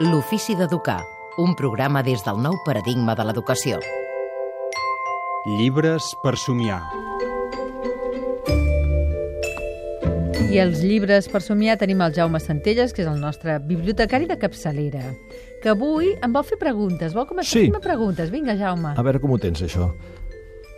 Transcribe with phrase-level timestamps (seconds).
[0.00, 1.00] L'ofici d'educar,
[1.40, 3.78] un programa des del nou paradigma de l'educació.
[5.56, 6.82] Llibres per somiar.
[10.52, 14.36] I els llibres per somiar tenim el Jaume Centelles, que és el nostre bibliotecari de
[14.40, 15.02] capçalera,
[15.62, 17.14] que avui em vol fer preguntes.
[17.16, 17.66] Vol començar Sí.
[17.68, 18.30] a fer preguntes?
[18.30, 18.92] Vinga, Jaume.
[18.96, 19.94] A veure com ho tens, això.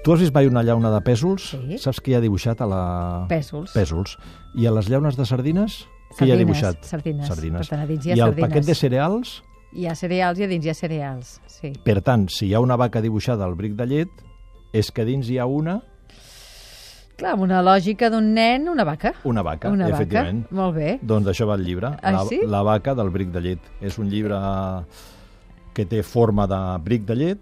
[0.05, 1.51] Tu has vist mai una llauna de pèsols?
[1.51, 1.79] Sí.
[1.79, 3.27] Saps qui ha dibuixat a la...
[3.29, 3.73] Pèsols.
[3.75, 4.17] Pèsols.
[4.55, 5.87] I a les llaunes de sardines?
[6.17, 6.85] Qui hi ha Sardines, dibuixat?
[6.85, 7.27] sardines.
[7.29, 7.61] Sardines.
[7.69, 8.49] Per tant, a dins hi ha I el sardines.
[8.49, 9.43] paquet de cereals?
[9.73, 11.73] Hi ha cereals i a dins hi ha cereals, sí.
[11.85, 14.09] Per tant, si hi ha una vaca dibuixada al bric de llet,
[14.73, 15.83] és que dins hi ha una,
[17.19, 19.11] Clar, amb una lògica d'un nen, una vaca.
[19.25, 20.45] una vaca, una efectivament.
[20.45, 20.99] vaca, molt bé.
[21.03, 21.89] Doncs d'això va el llibre.
[22.01, 22.39] Ah, la, sí?
[22.47, 23.59] la vaca del bric de llet.
[23.83, 24.39] És un llibre
[25.75, 27.41] que té forma de bric de llet,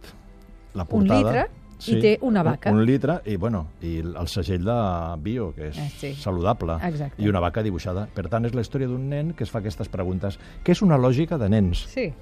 [0.74, 1.46] la Un portada...
[1.78, 2.70] litre i té una vaca.
[2.72, 4.76] Un, un litre i, bueno, i el segell de
[5.22, 6.14] bio, que és Ah, sí.
[6.14, 6.78] saludable.
[6.88, 7.22] Exacte.
[7.22, 8.06] I una vaca dibuixada.
[8.14, 10.38] Per tant, és la història d'un nen que es fa aquestes preguntes.
[10.64, 11.84] Què és una lògica de nens?
[11.92, 12.12] Sí.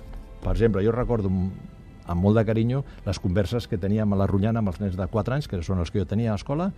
[0.42, 4.58] Per exemple, jo recordo amb, molt de carinyo les converses que teníem a la Runyana
[4.61, 6.70] amb els nens de 4 anys, que són els que jo tenia a escola,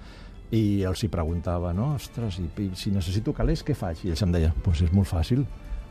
[0.54, 1.94] i els hi preguntava, no?
[1.96, 4.04] Ostres, i, i si necessito calés, què faig?
[4.06, 5.42] I ells em deien, doncs pues és molt fàcil,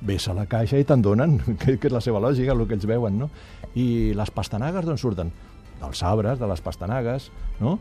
[0.06, 2.78] ves a la caixa i te'n donen, que, que és la seva lògica, el que
[2.78, 3.30] ells veuen, no?
[3.76, 5.34] I les pastanagues d'on surten?
[5.82, 7.80] Dels arbres, de les pastanagues, no?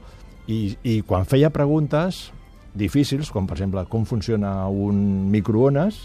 [0.50, 2.28] I, I quan feia preguntes
[2.74, 6.04] difícils, com per exemple com funciona un microones,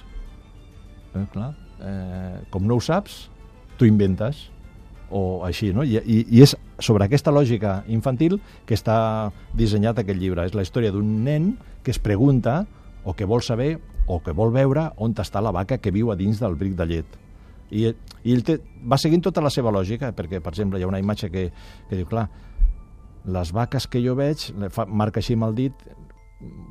[1.15, 1.51] eh, clar,
[1.81, 3.27] eh, com no ho saps,
[3.77, 4.47] tu inventes
[5.09, 5.83] o així, no?
[5.83, 8.37] I, i, I és sobre aquesta lògica infantil
[8.69, 10.45] que està dissenyat aquest llibre.
[10.45, 12.63] És la història d'un nen que es pregunta
[13.03, 13.79] o que vol saber
[14.09, 16.85] o que vol veure on està la vaca que viu a dins del bric de
[16.85, 17.17] llet.
[17.71, 17.85] I,
[18.23, 20.99] i ell té, va seguint tota la seva lògica, perquè, per exemple, hi ha una
[21.01, 21.49] imatge que,
[21.89, 22.27] que diu, clar,
[23.29, 25.89] les vaques que jo veig, fa, marca així amb el dit,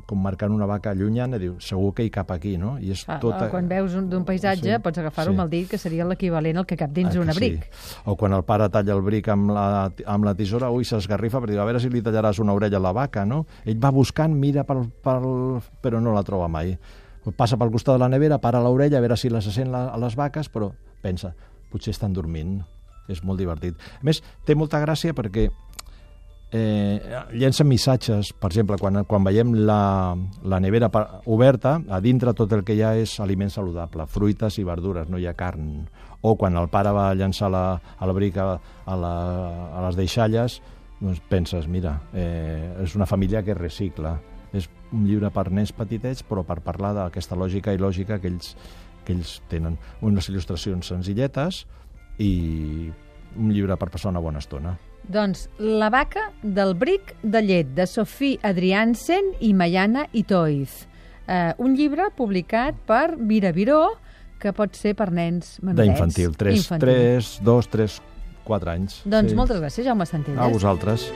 [0.08, 2.78] com marcant una vaca llunyana, diu, segur que hi cap aquí, no?
[2.80, 3.50] I és Clar, tota...
[3.52, 5.36] Quan veus un, d'un paisatge, Sí, pots agafar-ho sí.
[5.36, 7.66] amb el dit, que seria l'equivalent al que cap dins Ah, d'un que abric.
[7.68, 7.98] Sí.
[8.08, 9.66] O quan el pare talla el bric amb la,
[10.08, 12.86] amb la tisora, ui, s'esgarrifa, perquè diu, a veure si li tallaràs una orella a
[12.86, 13.42] la vaca, no?
[13.68, 15.28] Ell va buscant, mira pel, pel...
[15.84, 16.72] però no la troba mai.
[17.36, 19.98] Passa pel costat de la nevera, para l'orella, a veure si les sent la, a
[19.98, 20.70] les vaques, però
[21.02, 21.34] pensa,
[21.72, 22.60] potser estan dormint.
[23.08, 23.74] És molt divertit.
[23.98, 25.46] A més, té molta gràcia perquè
[26.52, 27.00] eh,
[27.32, 32.52] llencen missatges, per exemple, quan, quan veiem la, la nevera pa- oberta, a dintre tot
[32.52, 35.86] el que hi ha és aliment saludable, fruites i verdures, no hi ha carn.
[36.20, 37.64] O quan el pare va llançar la,
[38.02, 38.48] el bric a,
[38.84, 39.14] a, la,
[39.78, 40.60] a les deixalles,
[41.00, 44.16] doncs penses, mira, eh, és una família que recicla.
[44.56, 48.54] És un llibre per nens petitets, però per parlar d'aquesta lògica i lògica que ells,
[49.04, 49.76] que ells tenen.
[50.00, 51.64] Unes il·lustracions senzilletes
[52.18, 52.90] i
[53.36, 54.76] un llibre per passar una bona estona.
[55.08, 60.84] Doncs La vaca del bric de llet, de Sophie Adriansen i Mayana Itoiz.
[61.28, 63.98] Eh, un llibre publicat per Vira Viró,
[64.38, 65.90] que pot ser per nens menudets.
[65.90, 66.88] D'infantil, 3, Infantil.
[66.88, 68.00] 3, 2, 3,
[68.48, 69.02] 4 anys.
[69.04, 70.40] Doncs moltes gràcies, Jaume Centelles.
[70.40, 71.10] A vosaltres.